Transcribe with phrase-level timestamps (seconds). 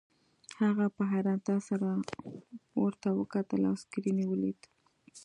[0.61, 1.87] هغه په حیرانتیا سره
[2.81, 4.59] ورته وکتل او سکرین یې ولید